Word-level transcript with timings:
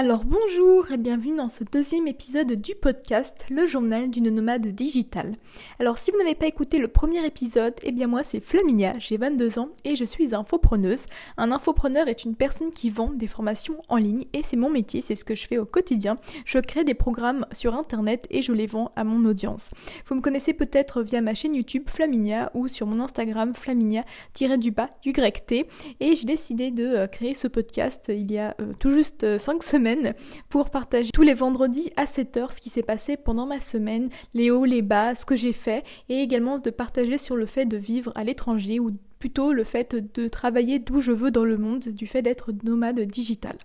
Alors 0.00 0.22
bonjour 0.24 0.92
et 0.92 0.96
bienvenue 0.96 1.34
dans 1.34 1.48
ce 1.48 1.64
deuxième 1.64 2.06
épisode 2.06 2.52
du 2.52 2.76
podcast 2.76 3.44
Le 3.50 3.66
journal 3.66 4.10
d'une 4.10 4.30
nomade 4.30 4.68
digitale. 4.68 5.32
Alors 5.80 5.98
si 5.98 6.12
vous 6.12 6.18
n'avez 6.18 6.36
pas 6.36 6.46
écouté 6.46 6.78
le 6.78 6.86
premier 6.86 7.26
épisode, 7.26 7.74
eh 7.82 7.90
bien 7.90 8.06
moi 8.06 8.22
c'est 8.22 8.38
Flaminia, 8.38 8.92
j'ai 8.98 9.16
22 9.16 9.58
ans 9.58 9.70
et 9.84 9.96
je 9.96 10.04
suis 10.04 10.36
infopreneuse. 10.36 11.06
Un 11.36 11.50
infopreneur 11.50 12.06
est 12.06 12.22
une 12.22 12.36
personne 12.36 12.70
qui 12.70 12.90
vend 12.90 13.10
des 13.10 13.26
formations 13.26 13.82
en 13.88 13.96
ligne 13.96 14.26
et 14.32 14.44
c'est 14.44 14.56
mon 14.56 14.70
métier, 14.70 15.00
c'est 15.00 15.16
ce 15.16 15.24
que 15.24 15.34
je 15.34 15.48
fais 15.48 15.58
au 15.58 15.64
quotidien. 15.64 16.16
Je 16.44 16.60
crée 16.60 16.84
des 16.84 16.94
programmes 16.94 17.44
sur 17.50 17.74
internet 17.74 18.28
et 18.30 18.40
je 18.40 18.52
les 18.52 18.68
vends 18.68 18.92
à 18.94 19.02
mon 19.02 19.24
audience. 19.24 19.72
Vous 20.06 20.14
me 20.14 20.20
connaissez 20.20 20.52
peut-être 20.52 21.02
via 21.02 21.20
ma 21.22 21.34
chaîne 21.34 21.56
YouTube 21.56 21.88
Flaminia 21.88 22.52
ou 22.54 22.68
sur 22.68 22.86
mon 22.86 23.00
Instagram 23.00 23.52
Flaminia-du-bas 23.52 24.90
YT 25.04 25.66
et 25.98 26.14
j'ai 26.14 26.24
décidé 26.24 26.70
de 26.70 26.86
euh, 26.86 27.06
créer 27.08 27.34
ce 27.34 27.48
podcast 27.48 28.12
il 28.14 28.30
y 28.30 28.38
a 28.38 28.54
euh, 28.60 28.72
tout 28.78 28.90
juste 28.90 29.38
5 29.38 29.60
semaines 29.60 29.87
pour 30.48 30.70
partager 30.70 31.10
tous 31.12 31.22
les 31.22 31.34
vendredis 31.34 31.90
à 31.96 32.04
7h 32.04 32.52
ce 32.52 32.60
qui 32.60 32.70
s'est 32.70 32.82
passé 32.82 33.16
pendant 33.16 33.46
ma 33.46 33.60
semaine, 33.60 34.08
les 34.34 34.50
hauts, 34.50 34.64
les 34.64 34.82
bas, 34.82 35.14
ce 35.14 35.24
que 35.24 35.36
j'ai 35.36 35.52
fait 35.52 35.84
et 36.08 36.20
également 36.20 36.58
de 36.58 36.70
partager 36.70 37.18
sur 37.18 37.36
le 37.36 37.46
fait 37.46 37.66
de 37.66 37.76
vivre 37.76 38.10
à 38.14 38.24
l'étranger 38.24 38.80
ou 38.80 38.92
plutôt 39.18 39.52
le 39.52 39.64
fait 39.64 39.94
de 39.94 40.28
travailler 40.28 40.78
d'où 40.78 41.00
je 41.00 41.12
veux 41.12 41.30
dans 41.30 41.44
le 41.44 41.56
monde, 41.56 41.88
du 41.88 42.06
fait 42.06 42.22
d'être 42.22 42.52
nomade 42.64 43.00
digital. 43.00 43.56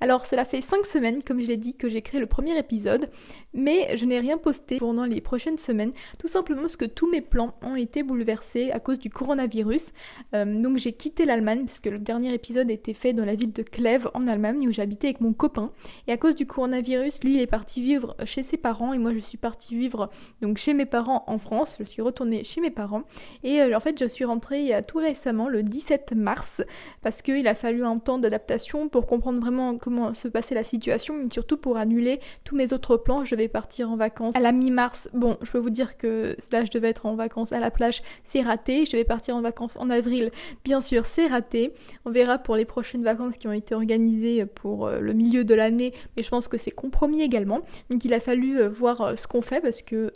Alors 0.00 0.26
cela 0.26 0.44
fait 0.44 0.60
5 0.60 0.84
semaines, 0.84 1.22
comme 1.22 1.40
je 1.40 1.48
l'ai 1.48 1.56
dit, 1.56 1.74
que 1.74 1.88
j'ai 1.88 2.02
créé 2.02 2.20
le 2.20 2.26
premier 2.26 2.56
épisode, 2.58 3.08
mais 3.54 3.96
je 3.96 4.04
n'ai 4.04 4.18
rien 4.18 4.38
posté 4.38 4.78
pendant 4.78 5.04
les 5.04 5.20
prochaines 5.20 5.58
semaines, 5.58 5.92
tout 6.18 6.28
simplement 6.28 6.62
parce 6.62 6.76
que 6.76 6.84
tous 6.84 7.10
mes 7.10 7.20
plans 7.20 7.54
ont 7.62 7.76
été 7.76 8.02
bouleversés 8.02 8.70
à 8.70 8.80
cause 8.80 8.98
du 8.98 9.10
coronavirus. 9.10 9.92
Euh, 10.34 10.62
donc 10.62 10.78
j'ai 10.78 10.92
quitté 10.92 11.24
l'Allemagne, 11.24 11.64
parce 11.64 11.80
que 11.80 11.88
le 11.88 11.98
dernier 11.98 12.32
épisode 12.34 12.70
était 12.70 12.94
fait 12.94 13.12
dans 13.12 13.24
la 13.24 13.34
ville 13.34 13.52
de 13.52 13.62
Clèves 13.62 14.08
en 14.14 14.26
Allemagne, 14.28 14.66
où 14.68 14.72
j'habitais 14.72 15.08
avec 15.08 15.20
mon 15.20 15.32
copain. 15.32 15.72
Et 16.06 16.12
à 16.12 16.16
cause 16.16 16.36
du 16.36 16.46
coronavirus, 16.46 17.22
lui 17.24 17.34
il 17.34 17.40
est 17.40 17.46
parti 17.46 17.82
vivre 17.82 18.16
chez 18.24 18.42
ses 18.42 18.56
parents, 18.56 18.92
et 18.92 18.98
moi 18.98 19.12
je 19.12 19.18
suis 19.18 19.38
partie 19.38 19.76
vivre 19.76 20.10
donc 20.40 20.58
chez 20.58 20.74
mes 20.74 20.86
parents 20.86 21.24
en 21.26 21.38
France. 21.38 21.76
Je 21.80 21.84
suis 21.84 22.02
retournée 22.02 22.44
chez 22.44 22.60
mes 22.60 22.70
parents, 22.70 23.02
et 23.42 23.60
euh, 23.60 23.76
en 23.76 23.80
fait 23.80 23.98
je 23.98 24.06
suis 24.06 24.24
rentrée 24.24 24.62
y 24.62 24.72
a 24.72 24.82
tout 24.92 24.98
récemment, 24.98 25.48
le 25.48 25.62
17 25.62 26.12
mars, 26.14 26.62
parce 27.00 27.22
qu'il 27.22 27.48
a 27.48 27.54
fallu 27.54 27.82
un 27.82 27.96
temps 27.96 28.18
d'adaptation 28.18 28.90
pour 28.90 29.06
comprendre 29.06 29.40
vraiment 29.40 29.78
comment 29.78 30.12
se 30.12 30.28
passait 30.28 30.54
la 30.54 30.64
situation, 30.64 31.14
mais 31.14 31.30
surtout 31.32 31.56
pour 31.56 31.78
annuler 31.78 32.20
tous 32.44 32.54
mes 32.54 32.74
autres 32.74 32.98
plans. 32.98 33.24
Je 33.24 33.34
vais 33.34 33.48
partir 33.48 33.90
en 33.90 33.96
vacances 33.96 34.36
à 34.36 34.40
la 34.40 34.52
mi-mars. 34.52 35.08
Bon, 35.14 35.38
je 35.40 35.50
peux 35.50 35.58
vous 35.58 35.70
dire 35.70 35.96
que 35.96 36.36
là, 36.52 36.66
je 36.66 36.70
devais 36.70 36.90
être 36.90 37.06
en 37.06 37.14
vacances 37.14 37.52
à 37.52 37.58
la 37.58 37.70
plage, 37.70 38.02
c'est 38.22 38.42
raté. 38.42 38.84
Je 38.84 38.94
vais 38.94 39.04
partir 39.04 39.34
en 39.34 39.40
vacances 39.40 39.78
en 39.78 39.88
avril, 39.88 40.30
bien 40.62 40.82
sûr, 40.82 41.06
c'est 41.06 41.26
raté. 41.26 41.72
On 42.04 42.10
verra 42.10 42.36
pour 42.36 42.56
les 42.56 42.66
prochaines 42.66 43.02
vacances 43.02 43.38
qui 43.38 43.48
ont 43.48 43.52
été 43.52 43.74
organisées 43.74 44.44
pour 44.44 44.88
euh, 44.88 44.98
le 44.98 45.14
milieu 45.14 45.42
de 45.42 45.54
l'année, 45.54 45.94
mais 46.18 46.22
je 46.22 46.28
pense 46.28 46.48
que 46.48 46.58
c'est 46.58 46.70
compromis 46.70 47.22
également. 47.22 47.60
Donc 47.88 48.04
il 48.04 48.12
a 48.12 48.20
fallu 48.20 48.58
euh, 48.58 48.68
voir 48.68 49.00
euh, 49.00 49.16
ce 49.16 49.26
qu'on 49.26 49.40
fait 49.40 49.62
parce 49.62 49.80
que 49.80 50.12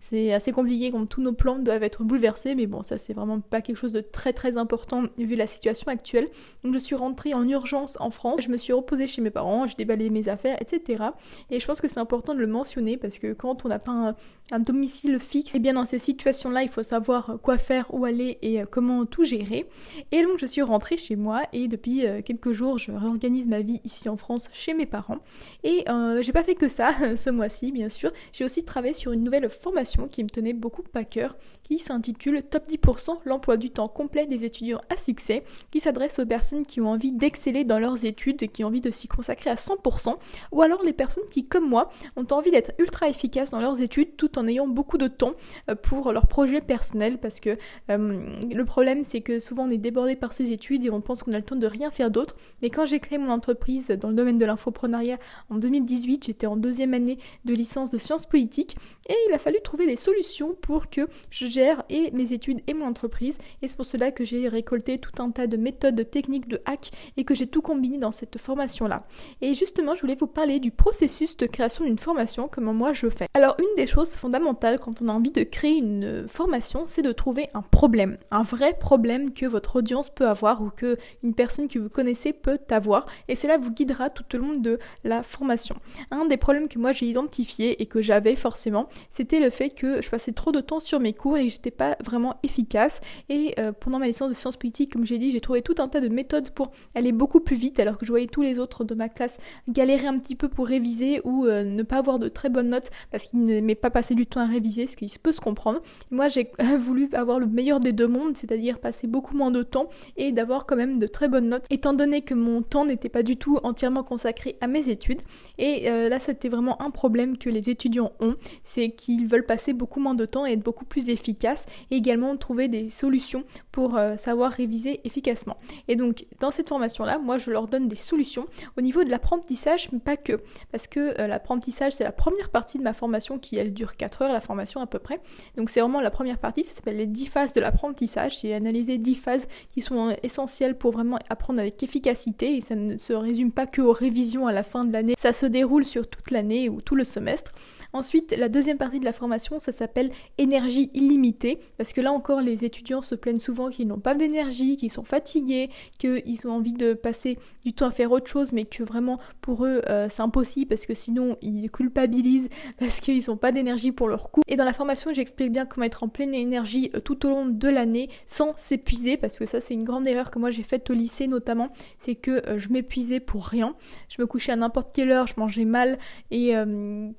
c'est 0.00 0.34
assez 0.34 0.52
compliqué 0.52 0.90
quand 0.90 1.06
tous 1.06 1.22
nos 1.22 1.32
plans 1.32 1.58
doivent 1.58 1.82
être 1.82 2.04
bouleversés, 2.04 2.54
mais 2.54 2.66
bon, 2.66 2.82
ça 2.82 2.98
c'est 2.98 3.14
vraiment 3.14 3.40
pas 3.40 3.62
quelque 3.62 3.76
chose 3.76 3.94
de 3.94 4.09
très 4.10 4.32
très 4.32 4.56
important 4.56 5.04
vu 5.18 5.36
la 5.36 5.46
situation 5.46 5.88
actuelle. 5.88 6.28
Donc 6.64 6.74
je 6.74 6.78
suis 6.78 6.94
rentrée 6.94 7.34
en 7.34 7.48
urgence 7.48 7.96
en 8.00 8.10
France, 8.10 8.40
je 8.42 8.48
me 8.48 8.56
suis 8.56 8.72
reposée 8.72 9.06
chez 9.06 9.22
mes 9.22 9.30
parents, 9.30 9.66
j'ai 9.66 9.76
déballé 9.76 10.10
mes 10.10 10.28
affaires, 10.28 10.56
etc. 10.60 11.04
Et 11.50 11.60
je 11.60 11.66
pense 11.66 11.80
que 11.80 11.88
c'est 11.88 12.00
important 12.00 12.34
de 12.34 12.40
le 12.40 12.46
mentionner 12.46 12.96
parce 12.96 13.18
que 13.18 13.32
quand 13.32 13.64
on 13.64 13.68
n'a 13.68 13.78
pas 13.78 14.14
un, 14.52 14.60
domicile 14.60 15.18
fixe, 15.18 15.54
et 15.54 15.58
eh 15.58 15.60
bien 15.60 15.74
dans 15.74 15.84
ces 15.84 15.98
situations-là, 15.98 16.62
il 16.62 16.68
faut 16.68 16.82
savoir 16.82 17.38
quoi 17.42 17.56
faire, 17.56 17.86
où 17.94 18.04
aller 18.04 18.38
et 18.42 18.60
euh, 18.60 18.64
comment 18.70 19.06
tout 19.06 19.24
gérer. 19.24 19.68
Et 20.10 20.22
donc 20.22 20.38
je 20.38 20.46
suis 20.46 20.62
rentrée 20.62 20.96
chez 20.96 21.16
moi 21.16 21.42
et 21.52 21.68
depuis 21.68 22.06
euh, 22.06 22.20
quelques 22.22 22.52
jours, 22.52 22.78
je 22.78 22.90
réorganise 22.90 23.48
ma 23.48 23.60
vie 23.60 23.80
ici 23.84 24.08
en 24.08 24.16
France 24.16 24.48
chez 24.52 24.74
mes 24.74 24.86
parents. 24.86 25.18
Et 25.62 25.84
euh, 25.88 26.22
j'ai 26.22 26.32
pas 26.32 26.42
fait 26.42 26.54
que 26.54 26.68
ça 26.68 26.92
ce 27.16 27.30
mois-ci, 27.30 27.72
bien 27.72 27.88
sûr. 27.88 28.10
J'ai 28.32 28.44
aussi 28.44 28.64
travaillé 28.64 28.94
sur 28.94 29.12
une 29.12 29.22
nouvelle 29.22 29.48
formation 29.48 30.08
qui 30.08 30.24
me 30.24 30.28
tenait 30.28 30.52
beaucoup 30.52 30.82
à 30.94 31.04
cœur, 31.04 31.36
qui 31.62 31.78
s'intitule 31.78 32.42
Top 32.42 32.68
10% 32.68 33.18
l'emploi 33.24 33.56
du 33.56 33.70
temps 33.70 33.88
complet 34.00 34.24
des 34.26 34.46
étudiants 34.46 34.80
à 34.88 34.96
succès, 34.96 35.44
qui 35.70 35.78
s'adresse 35.78 36.18
aux 36.20 36.24
personnes 36.24 36.64
qui 36.64 36.80
ont 36.80 36.88
envie 36.88 37.12
d'exceller 37.12 37.64
dans 37.64 37.78
leurs 37.78 38.06
études, 38.06 38.42
et 38.42 38.48
qui 38.48 38.64
ont 38.64 38.68
envie 38.68 38.80
de 38.80 38.90
s'y 38.90 39.08
consacrer 39.08 39.50
à 39.50 39.56
100%, 39.56 40.16
ou 40.52 40.62
alors 40.62 40.82
les 40.82 40.94
personnes 40.94 41.26
qui, 41.30 41.44
comme 41.46 41.68
moi, 41.68 41.90
ont 42.16 42.26
envie 42.30 42.50
d'être 42.50 42.72
ultra 42.78 43.10
efficaces 43.10 43.50
dans 43.50 43.60
leurs 43.60 43.82
études 43.82 44.16
tout 44.16 44.38
en 44.38 44.48
ayant 44.48 44.66
beaucoup 44.66 44.96
de 44.96 45.06
temps 45.06 45.32
euh, 45.68 45.74
pour 45.74 46.12
leurs 46.12 46.28
projets 46.28 46.62
personnels, 46.62 47.18
parce 47.18 47.40
que 47.40 47.58
euh, 47.90 48.38
le 48.50 48.64
problème 48.64 49.04
c'est 49.04 49.20
que 49.20 49.38
souvent 49.38 49.64
on 49.64 49.70
est 49.70 49.78
débordé 49.78 50.16
par 50.16 50.32
ses 50.32 50.50
études 50.50 50.84
et 50.86 50.90
on 50.90 51.02
pense 51.02 51.22
qu'on 51.22 51.32
a 51.32 51.38
le 51.38 51.44
temps 51.44 51.56
de 51.56 51.66
rien 51.66 51.90
faire 51.90 52.10
d'autre, 52.10 52.36
mais 52.62 52.70
quand 52.70 52.86
j'ai 52.86 53.00
créé 53.00 53.18
mon 53.18 53.30
entreprise 53.30 53.88
dans 53.88 54.08
le 54.08 54.14
domaine 54.14 54.38
de 54.38 54.46
l'infoprenariat 54.46 55.18
en 55.50 55.56
2018, 55.56 56.24
j'étais 56.24 56.46
en 56.46 56.56
deuxième 56.56 56.94
année 56.94 57.18
de 57.44 57.52
licence 57.52 57.90
de 57.90 57.98
sciences 57.98 58.24
politiques, 58.26 58.76
et 59.10 59.14
il 59.28 59.34
a 59.34 59.38
fallu 59.38 59.58
trouver 59.62 59.86
des 59.86 59.96
solutions 59.96 60.54
pour 60.60 60.88
que 60.88 61.02
je 61.30 61.46
gère 61.46 61.82
et 61.90 62.10
mes 62.12 62.32
études 62.32 62.60
et 62.66 62.74
mon 62.74 62.86
entreprise, 62.86 63.38
et 63.60 63.68
c'est 63.68 63.76
pour 63.76 63.86
cela 63.90 64.10
que 64.10 64.24
j'ai 64.24 64.48
récolté 64.48 64.98
tout 64.98 65.22
un 65.22 65.30
tas 65.30 65.46
de 65.46 65.56
méthodes 65.56 66.08
techniques 66.10 66.48
de 66.48 66.60
hack 66.64 66.90
et 67.16 67.24
que 67.24 67.34
j'ai 67.34 67.46
tout 67.46 67.62
combiné 67.62 67.98
dans 67.98 68.12
cette 68.12 68.38
formation-là. 68.38 69.04
Et 69.40 69.54
justement, 69.54 69.94
je 69.94 70.02
voulais 70.02 70.14
vous 70.14 70.26
parler 70.26 70.60
du 70.60 70.70
processus 70.70 71.36
de 71.36 71.46
création 71.46 71.84
d'une 71.84 71.98
formation, 71.98 72.48
comment 72.50 72.72
moi 72.72 72.92
je 72.92 73.08
fais. 73.08 73.26
Alors, 73.34 73.56
une 73.58 73.74
des 73.76 73.86
choses 73.86 74.14
fondamentales 74.14 74.78
quand 74.78 75.02
on 75.02 75.08
a 75.08 75.12
envie 75.12 75.30
de 75.30 75.42
créer 75.42 75.78
une 75.78 76.26
formation, 76.28 76.84
c'est 76.86 77.02
de 77.02 77.12
trouver 77.12 77.48
un 77.54 77.62
problème, 77.62 78.18
un 78.30 78.42
vrai 78.42 78.76
problème 78.78 79.32
que 79.32 79.46
votre 79.46 79.76
audience 79.76 80.10
peut 80.10 80.28
avoir 80.28 80.62
ou 80.62 80.70
que 80.70 80.96
une 81.22 81.34
personne 81.34 81.68
que 81.68 81.78
vous 81.78 81.88
connaissez 81.88 82.32
peut 82.32 82.58
avoir, 82.70 83.06
et 83.28 83.36
cela 83.36 83.58
vous 83.58 83.72
guidera 83.72 84.10
tout 84.10 84.24
au 84.36 84.38
long 84.38 84.54
de 84.54 84.78
la 85.04 85.22
formation. 85.22 85.74
Un 86.10 86.26
des 86.26 86.36
problèmes 86.36 86.68
que 86.68 86.78
moi 86.78 86.92
j'ai 86.92 87.06
identifié 87.06 87.82
et 87.82 87.86
que 87.86 88.00
j'avais 88.00 88.36
forcément, 88.36 88.86
c'était 89.10 89.40
le 89.40 89.50
fait 89.50 89.70
que 89.70 90.00
je 90.02 90.10
passais 90.10 90.32
trop 90.32 90.52
de 90.52 90.60
temps 90.60 90.80
sur 90.80 91.00
mes 91.00 91.12
cours 91.12 91.36
et 91.36 91.46
que 91.46 91.52
j'étais 91.52 91.70
pas 91.70 91.96
vraiment 92.04 92.36
efficace. 92.42 93.00
Et 93.28 93.54
euh, 93.58 93.72
pendant 93.80 93.98
ma 93.98 94.06
licence 94.06 94.28
de 94.28 94.34
sciences 94.34 94.56
politiques, 94.56 94.92
comme 94.92 95.04
j'ai 95.04 95.18
dit, 95.18 95.30
j'ai 95.30 95.40
trouvé 95.40 95.62
tout 95.62 95.74
un 95.78 95.88
tas 95.88 96.00
de 96.00 96.08
méthodes 96.08 96.50
pour 96.50 96.70
aller 96.94 97.12
beaucoup 97.12 97.40
plus 97.40 97.56
vite, 97.56 97.80
alors 97.80 97.98
que 97.98 98.06
je 98.06 98.12
voyais 98.12 98.26
tous 98.26 98.42
les 98.42 98.58
autres 98.58 98.84
de 98.84 98.94
ma 98.94 99.08
classe 99.08 99.38
galérer 99.68 100.06
un 100.06 100.18
petit 100.18 100.36
peu 100.36 100.48
pour 100.48 100.66
réviser 100.66 101.20
ou 101.24 101.46
euh, 101.46 101.64
ne 101.64 101.82
pas 101.82 101.98
avoir 101.98 102.18
de 102.18 102.28
très 102.28 102.48
bonnes 102.48 102.68
notes 102.68 102.90
parce 103.10 103.24
qu'ils 103.24 103.42
n'aimaient 103.44 103.74
pas 103.74 103.90
passer 103.90 104.14
du 104.14 104.26
temps 104.26 104.40
à 104.40 104.46
réviser, 104.46 104.86
ce 104.86 104.96
qui 104.96 105.10
peut 105.22 105.32
se 105.32 105.40
comprendre. 105.40 105.80
Moi, 106.10 106.28
j'ai 106.28 106.50
voulu 106.78 107.08
avoir 107.12 107.38
le 107.38 107.46
meilleur 107.46 107.80
des 107.80 107.92
deux 107.92 108.06
mondes, 108.06 108.36
c'est-à-dire 108.36 108.78
passer 108.78 109.06
beaucoup 109.06 109.36
moins 109.36 109.50
de 109.50 109.62
temps 109.62 109.88
et 110.16 110.32
d'avoir 110.32 110.66
quand 110.66 110.76
même 110.76 110.98
de 110.98 111.06
très 111.06 111.28
bonnes 111.28 111.48
notes, 111.48 111.66
étant 111.70 111.92
donné 111.92 112.22
que 112.22 112.34
mon 112.34 112.62
temps 112.62 112.84
n'était 112.84 113.08
pas 113.08 113.22
du 113.22 113.36
tout 113.36 113.58
entièrement 113.62 114.02
consacré 114.02 114.56
à 114.60 114.66
mes 114.66 114.88
études. 114.88 115.20
Et 115.58 115.90
euh, 115.90 116.08
là, 116.08 116.18
c'était 116.18 116.48
vraiment 116.48 116.80
un 116.82 116.90
problème 116.90 117.36
que 117.36 117.50
les 117.50 117.70
étudiants 117.70 118.12
ont, 118.20 118.36
c'est 118.64 118.90
qu'ils 118.90 119.26
veulent 119.26 119.46
passer 119.46 119.72
beaucoup 119.72 120.00
moins 120.00 120.14
de 120.14 120.24
temps 120.24 120.46
et 120.46 120.52
être 120.52 120.62
beaucoup 120.62 120.84
plus 120.84 121.08
efficaces, 121.08 121.66
et 121.90 121.96
également 121.96 122.36
trouver 122.36 122.68
des 122.68 122.88
solutions 122.88 123.44
pour 123.72 123.96
euh, 123.96 124.16
savoir 124.16 124.52
réviser 124.52 125.00
efficacement. 125.04 125.56
Et 125.88 125.96
donc, 125.96 126.26
dans 126.40 126.50
cette 126.50 126.68
formation-là, 126.68 127.18
moi, 127.18 127.38
je 127.38 127.50
leur 127.50 127.68
donne 127.68 127.88
des 127.88 127.96
solutions 127.96 128.46
au 128.76 128.80
niveau 128.80 129.04
de 129.04 129.10
l'apprentissage, 129.10 129.88
mais 129.92 129.98
pas 129.98 130.16
que. 130.16 130.40
Parce 130.72 130.86
que 130.86 131.20
euh, 131.20 131.26
l'apprentissage, 131.26 131.92
c'est 131.92 132.04
la 132.04 132.12
première 132.12 132.50
partie 132.50 132.78
de 132.78 132.82
ma 132.82 132.92
formation 132.92 133.38
qui, 133.38 133.56
elle, 133.56 133.72
dure 133.72 133.96
4 133.96 134.22
heures, 134.22 134.32
la 134.32 134.40
formation 134.40 134.80
à 134.80 134.86
peu 134.86 134.98
près. 134.98 135.20
Donc, 135.56 135.70
c'est 135.70 135.80
vraiment 135.80 136.00
la 136.00 136.10
première 136.10 136.38
partie, 136.38 136.64
ça 136.64 136.72
s'appelle 136.72 136.96
les 136.96 137.06
10 137.06 137.26
phases 137.26 137.52
de 137.52 137.60
l'apprentissage. 137.60 138.40
J'ai 138.40 138.54
analysé 138.54 138.98
10 138.98 139.14
phases 139.14 139.48
qui 139.68 139.80
sont 139.80 140.14
essentielles 140.22 140.76
pour 140.76 140.90
vraiment 140.92 141.18
apprendre 141.28 141.60
avec 141.60 141.82
efficacité, 141.82 142.56
et 142.56 142.60
ça 142.60 142.74
ne 142.74 142.96
se 142.96 143.12
résume 143.12 143.52
pas 143.52 143.66
que 143.66 143.80
aux 143.82 143.92
révisions 143.92 144.46
à 144.46 144.52
la 144.52 144.62
fin 144.62 144.84
de 144.84 144.92
l'année, 144.92 145.14
ça 145.18 145.32
se 145.32 145.46
déroule 145.46 145.84
sur 145.84 146.08
toute 146.08 146.30
l'année 146.30 146.68
ou 146.68 146.80
tout 146.80 146.94
le 146.94 147.04
semestre. 147.04 147.52
Ensuite, 147.92 148.36
la 148.36 148.48
deuxième 148.48 148.78
partie 148.78 149.00
de 149.00 149.04
la 149.04 149.12
formation, 149.12 149.58
ça 149.58 149.72
s'appelle 149.72 150.10
énergie 150.38 150.90
illimitée, 150.94 151.58
parce 151.76 151.92
que 151.92 152.00
là 152.00 152.12
encore, 152.12 152.40
les 152.40 152.64
étudiants 152.64 153.02
se 153.02 153.14
plaignent 153.14 153.38
souvent 153.38 153.59
qu'ils 153.68 153.86
n'ont 153.86 153.98
pas 153.98 154.14
d'énergie, 154.14 154.76
qu'ils 154.76 154.90
sont 154.90 155.04
fatigués, 155.04 155.70
qu'ils 155.98 156.46
ont 156.46 156.52
envie 156.52 156.72
de 156.72 156.94
passer 156.94 157.38
du 157.64 157.72
temps 157.72 157.86
à 157.86 157.90
faire 157.90 158.12
autre 158.12 158.26
chose, 158.26 158.52
mais 158.52 158.64
que 158.64 158.82
vraiment 158.82 159.18
pour 159.40 159.66
eux 159.66 159.82
euh, 159.88 160.06
c'est 160.08 160.22
impossible 160.22 160.68
parce 160.68 160.86
que 160.86 160.94
sinon 160.94 161.36
ils 161.42 161.70
culpabilisent 161.70 162.48
parce 162.78 163.00
qu'ils 163.00 163.22
n'ont 163.28 163.36
pas 163.36 163.52
d'énergie 163.52 163.92
pour 163.92 164.08
leur 164.08 164.30
cours. 164.30 164.44
Et 164.48 164.56
dans 164.56 164.64
la 164.64 164.72
formation, 164.72 165.10
j'explique 165.12 165.52
bien 165.52 165.66
comment 165.66 165.86
être 165.86 166.02
en 166.02 166.08
pleine 166.08 166.34
énergie 166.34 166.90
euh, 166.94 167.00
tout 167.00 167.26
au 167.26 167.30
long 167.30 167.46
de 167.46 167.68
l'année 167.68 168.08
sans 168.26 168.54
s'épuiser, 168.56 169.16
parce 169.16 169.36
que 169.36 169.46
ça 169.46 169.60
c'est 169.60 169.74
une 169.74 169.84
grande 169.84 170.06
erreur 170.06 170.30
que 170.30 170.38
moi 170.38 170.50
j'ai 170.50 170.62
faite 170.62 170.88
au 170.90 170.94
lycée 170.94 171.26
notamment, 171.26 171.70
c'est 171.98 172.14
que 172.14 172.48
euh, 172.48 172.58
je 172.58 172.70
m'épuisais 172.70 173.20
pour 173.20 173.46
rien. 173.46 173.74
Je 174.08 174.20
me 174.20 174.26
couchais 174.26 174.52
à 174.52 174.56
n'importe 174.56 174.90
quelle 174.92 175.10
heure, 175.10 175.26
je 175.26 175.34
mangeais 175.36 175.64
mal 175.64 175.98
et 176.30 176.54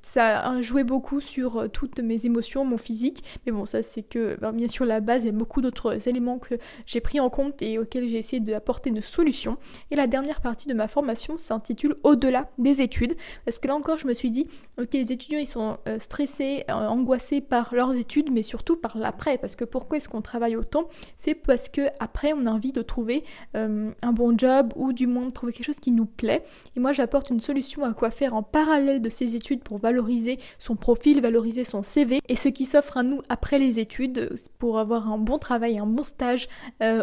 ça 0.01 0.61
joué 0.61 0.83
beaucoup 0.83 1.21
sur 1.21 1.69
toutes 1.71 1.99
mes 1.99 2.25
émotions, 2.25 2.65
mon 2.65 2.77
physique. 2.77 3.23
Mais 3.45 3.51
bon, 3.51 3.65
ça 3.65 3.83
c'est 3.83 4.03
que 4.03 4.37
ben, 4.39 4.51
bien 4.51 4.67
sûr 4.67 4.85
la 4.85 4.99
base, 4.99 5.23
il 5.23 5.27
y 5.27 5.29
a 5.29 5.33
beaucoup 5.33 5.61
d'autres 5.61 6.07
éléments 6.07 6.30
que 6.39 6.55
j'ai 6.85 7.01
pris 7.01 7.19
en 7.19 7.29
compte 7.29 7.61
et 7.61 7.77
auxquels 7.77 8.07
j'ai 8.07 8.17
essayé 8.17 8.39
d'apporter 8.39 8.89
une 8.89 9.01
solution. 9.01 9.57
Et 9.89 9.95
la 9.95 10.07
dernière 10.07 10.41
partie 10.41 10.67
de 10.67 10.73
ma 10.73 10.87
formation 10.87 11.37
s'intitule 11.37 11.95
Au-delà 12.03 12.49
des 12.57 12.81
études, 12.81 13.15
parce 13.45 13.59
que 13.59 13.67
là 13.67 13.75
encore 13.75 13.97
je 13.97 14.07
me 14.07 14.13
suis 14.13 14.31
dit, 14.31 14.47
ok 14.79 14.93
les 14.93 15.11
étudiants 15.11 15.39
ils 15.39 15.47
sont 15.47 15.77
euh, 15.87 15.99
stressés, 15.99 16.63
euh, 16.69 16.73
angoissés 16.73 17.41
par 17.41 17.73
leurs 17.73 17.93
études, 17.93 18.31
mais 18.31 18.43
surtout 18.43 18.75
par 18.75 18.97
l'après, 18.97 19.37
parce 19.37 19.55
que 19.55 19.65
pourquoi 19.65 19.97
est-ce 19.97 20.09
qu'on 20.09 20.21
travaille 20.21 20.55
autant? 20.55 20.87
C'est 21.17 21.35
parce 21.35 21.69
que 21.69 21.81
après 21.99 22.33
on 22.33 22.45
a 22.45 22.51
envie 22.51 22.71
de 22.71 22.81
trouver 22.81 23.23
euh, 23.55 23.91
un 24.01 24.13
bon 24.13 24.37
job 24.37 24.73
ou 24.75 24.93
du 24.93 25.07
moins 25.07 25.25
de 25.25 25.31
trouver 25.31 25.53
quelque 25.53 25.65
chose 25.65 25.79
qui 25.79 25.91
nous 25.91 26.05
plaît. 26.05 26.43
Et 26.75 26.79
moi 26.79 26.93
j'apporte 26.93 27.29
une 27.29 27.39
solution 27.39 27.83
à 27.83 27.93
quoi 27.93 28.11
faire 28.11 28.33
en 28.33 28.43
parallèle 28.43 29.01
de 29.01 29.09
ces 29.09 29.35
études 29.35 29.63
pour 29.63 29.77
valoriser 29.77 30.39
son 30.59 30.75
profil, 30.75 31.21
valoriser 31.21 31.63
son 31.63 31.83
CV 31.83 32.19
et 32.27 32.35
ce 32.35 32.49
qui 32.49 32.65
s'offre 32.65 32.97
à 32.97 33.03
nous 33.03 33.21
après 33.29 33.59
les 33.59 33.79
études 33.79 34.33
pour 34.59 34.79
avoir 34.79 35.11
un 35.11 35.17
bon 35.17 35.37
travail, 35.37 35.79
un 35.79 35.85
bon 35.85 36.03
stage 36.03 36.20